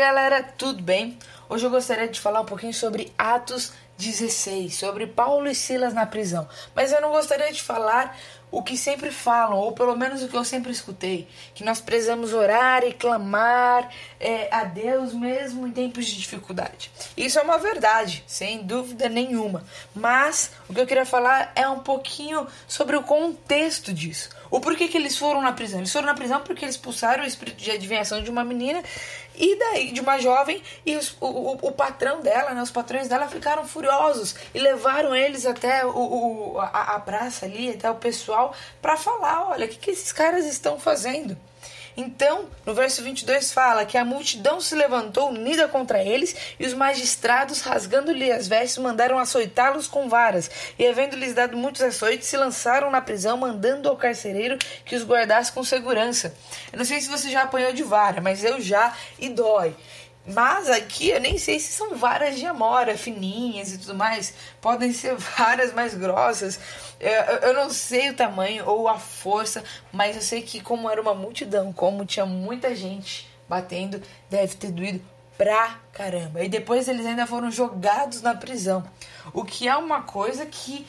[0.00, 1.18] Galera, tudo bem?
[1.46, 6.06] Hoje eu gostaria de falar um pouquinho sobre Atos 16, sobre Paulo e Silas na
[6.06, 6.48] prisão.
[6.74, 8.16] Mas eu não gostaria de falar
[8.50, 12.32] o que sempre falam, ou pelo menos o que eu sempre escutei, que nós precisamos
[12.32, 16.90] orar e clamar é, a Deus mesmo em tempos de dificuldade.
[17.14, 19.64] Isso é uma verdade, sem dúvida nenhuma.
[19.94, 24.30] Mas o que eu queria falar é um pouquinho sobre o contexto disso.
[24.50, 25.78] O porquê que eles foram na prisão.
[25.78, 28.82] Eles foram na prisão porque eles expulsaram o espírito de adivinhação de uma menina
[29.40, 33.08] e daí de uma jovem e os, o, o, o, patrão dela, né, os patrões
[33.08, 37.94] dela ficaram furiosos e levaram eles até o, o a, a praça ali, até o
[37.94, 41.36] pessoal para falar, olha, o que, que esses caras estão fazendo?
[41.96, 46.74] Então, no verso 22 fala que a multidão se levantou unida contra eles e os
[46.74, 50.50] magistrados, rasgando-lhe as vestes, mandaram açoitá-los com varas.
[50.78, 55.52] E, havendo-lhes dado muitos açoites, se lançaram na prisão, mandando ao carcereiro que os guardasse
[55.52, 56.34] com segurança.
[56.72, 59.74] Eu não sei se você já apanhou de vara, mas eu já e dói.
[60.26, 64.34] Mas aqui eu nem sei se são varas de amora, fininhas e tudo mais.
[64.60, 66.60] Podem ser varas mais grossas.
[67.00, 71.00] Eu, eu não sei o tamanho ou a força, mas eu sei que, como era
[71.00, 75.02] uma multidão, como tinha muita gente batendo, deve ter doído
[75.36, 76.44] pra caramba.
[76.44, 78.84] E depois eles ainda foram jogados na prisão.
[79.32, 80.86] O que é uma coisa que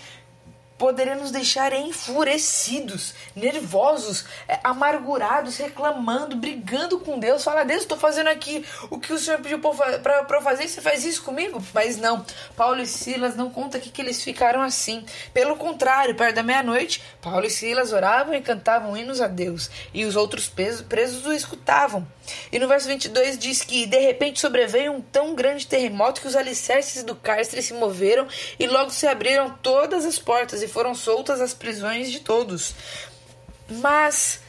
[0.81, 7.43] poderia nos deixar enfurecidos, nervosos, é, amargurados, reclamando, brigando com Deus.
[7.43, 11.05] Fala, Deus, estou fazendo aqui o que o Senhor pediu para eu fazer, você faz
[11.05, 11.63] isso comigo?
[11.71, 15.05] Mas não, Paulo e Silas não conta aqui que eles ficaram assim.
[15.31, 20.03] Pelo contrário, perto da meia-noite, Paulo e Silas oravam e cantavam hinos a Deus, e
[20.03, 22.07] os outros presos o escutavam.
[22.51, 26.35] E no verso 22 diz que de repente sobreveio um tão grande terremoto que os
[26.35, 28.27] alicerces do cárcere se moveram
[28.59, 32.73] e logo se abriram todas as portas e foram soltas as prisões de todos.
[33.69, 34.41] Mas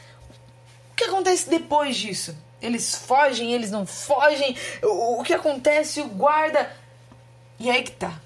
[0.91, 2.35] o que acontece depois disso?
[2.61, 4.55] Eles fogem, eles não fogem?
[4.81, 6.01] O, o que acontece?
[6.01, 6.71] O guarda.
[7.59, 8.19] E aí que tá.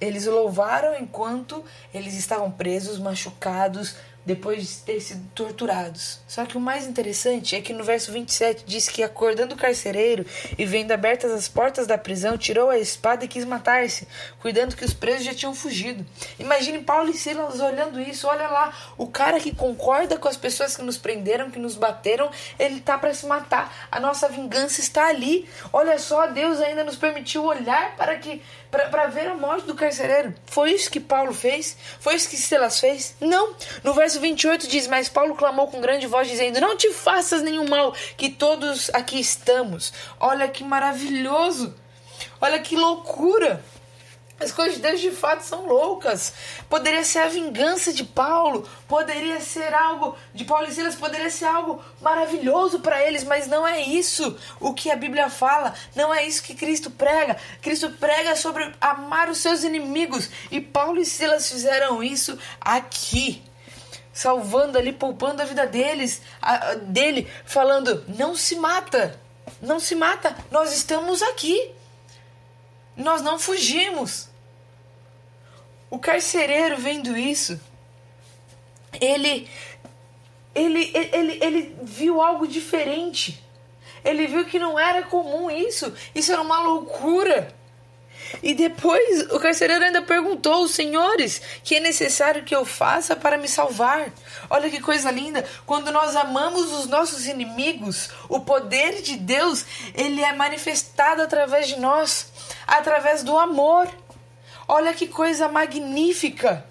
[0.00, 6.20] Eles louvaram enquanto eles estavam presos, machucados, depois de ter sido torturados.
[6.26, 10.24] Só que o mais interessante é que no verso 27 diz que, acordando o carcereiro
[10.56, 14.06] e vendo abertas as portas da prisão, tirou a espada e quis matar-se,
[14.40, 16.04] cuidando que os presos já tinham fugido.
[16.38, 18.26] Imagine Paulo e Silas olhando isso.
[18.26, 22.30] Olha lá, o cara que concorda com as pessoas que nos prenderam, que nos bateram,
[22.58, 23.88] ele tá para se matar.
[23.90, 25.48] A nossa vingança está ali.
[25.72, 30.34] Olha só, Deus ainda nos permitiu olhar para que para ver a morte do carcereiro.
[30.46, 31.76] Foi isso que Paulo fez?
[32.00, 33.14] Foi isso que Silas fez?
[33.20, 33.54] Não.
[33.84, 37.68] No verso 28 diz: Mas Paulo clamou com grande voz, dizendo: Não te faças nenhum
[37.68, 39.92] mal, que todos aqui estamos.
[40.18, 41.74] Olha que maravilhoso.
[42.40, 43.62] Olha que loucura.
[44.42, 46.32] As coisas de Deus de fato são loucas.
[46.68, 51.44] Poderia ser a vingança de Paulo, poderia ser algo de Paulo e Silas, poderia ser
[51.44, 56.26] algo maravilhoso para eles, mas não é isso o que a Bíblia fala, não é
[56.26, 57.36] isso que Cristo prega.
[57.60, 63.42] Cristo prega sobre amar os seus inimigos e Paulo e Silas fizeram isso aqui.
[64.12, 69.18] Salvando ali, poupando a vida deles, a, dele, falando: não se mata,
[69.60, 71.72] não se mata, nós estamos aqui,
[72.94, 74.31] nós não fugimos.
[75.92, 77.60] O carcereiro vendo isso,
[78.98, 79.46] ele,
[80.54, 83.44] ele, ele, ele viu algo diferente.
[84.02, 85.92] Ele viu que não era comum isso.
[86.14, 87.54] Isso era uma loucura.
[88.42, 93.46] E depois o carcereiro ainda perguntou: Senhores, que é necessário que eu faça para me
[93.46, 94.10] salvar?
[94.48, 95.44] Olha que coisa linda!
[95.66, 101.78] Quando nós amamos os nossos inimigos, o poder de Deus ele é manifestado através de
[101.78, 102.32] nós,
[102.66, 103.88] através do amor.
[104.66, 106.64] Olha que coisa magnífica!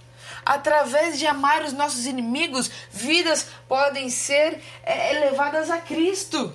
[0.46, 6.51] Através de amar os nossos inimigos, vidas podem ser é, levadas a Cristo.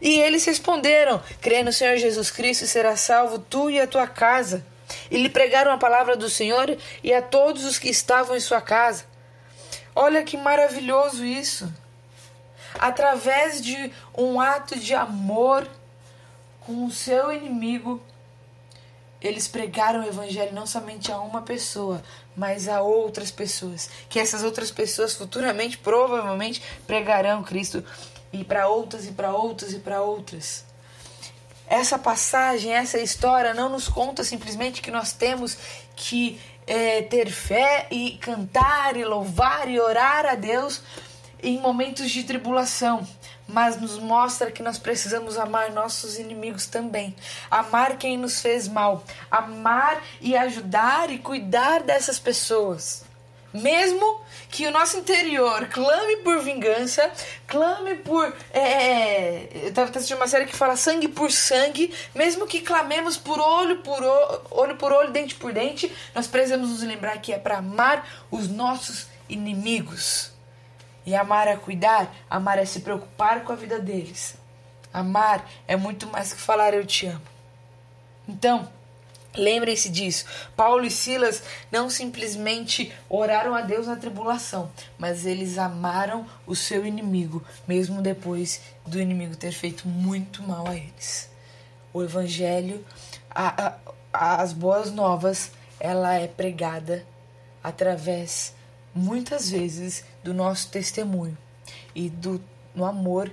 [0.00, 4.06] E eles responderam: Crê no Senhor Jesus Cristo e será salvo tu e a tua
[4.06, 4.66] casa.
[5.10, 8.60] E lhe pregaram a palavra do Senhor e a todos os que estavam em sua
[8.60, 9.04] casa.
[9.94, 11.72] Olha que maravilhoso isso!
[12.78, 15.68] Através de um ato de amor
[16.60, 18.02] com o seu inimigo,
[19.24, 22.02] eles pregaram o evangelho não somente a uma pessoa,
[22.36, 23.88] mas a outras pessoas.
[24.06, 27.82] Que essas outras pessoas futuramente, provavelmente, pregarão Cristo
[28.30, 30.66] e para outras e para outras e para outras.
[31.66, 35.56] Essa passagem, essa história não nos conta simplesmente que nós temos
[35.96, 40.82] que é, ter fé e cantar e louvar e orar a Deus
[41.42, 43.06] em momentos de tribulação,
[43.46, 47.14] mas nos mostra que nós precisamos amar nossos inimigos também,
[47.50, 53.04] amar quem nos fez mal, amar e ajudar e cuidar dessas pessoas.
[53.54, 54.20] Mesmo
[54.50, 57.08] que o nosso interior clame por vingança,
[57.46, 58.34] clame por.
[58.52, 63.16] É, é eu estava assistindo uma série que fala sangue por sangue, mesmo que clamemos
[63.16, 67.32] por olho por olho, olho por olho, dente por dente, nós precisamos nos lembrar que
[67.32, 70.33] é para amar os nossos inimigos.
[71.06, 74.36] E amar é cuidar, amar é se preocupar com a vida deles.
[74.92, 77.22] Amar é muito mais que falar eu te amo.
[78.26, 78.68] Então,
[79.36, 80.26] Lembrem-se disso.
[80.56, 86.86] Paulo e Silas não simplesmente oraram a Deus na tribulação, mas eles amaram o seu
[86.86, 91.28] inimigo, mesmo depois do inimigo ter feito muito mal a eles.
[91.92, 92.84] O Evangelho,
[93.28, 93.74] a,
[94.12, 95.50] a, as boas novas,
[95.80, 97.04] ela é pregada
[97.62, 98.54] através,
[98.94, 101.36] muitas vezes, do nosso testemunho
[101.94, 102.40] e do
[102.74, 103.30] no amor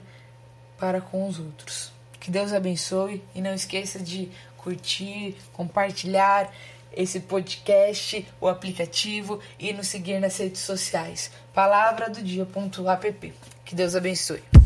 [0.77, 1.91] para com os outros.
[2.19, 6.53] Que Deus abençoe e não esqueça de curtir, compartilhar
[6.93, 11.31] esse podcast, o aplicativo e nos seguir nas redes sociais.
[11.53, 13.33] Palavra do dia.app.
[13.65, 14.60] Que Deus abençoe.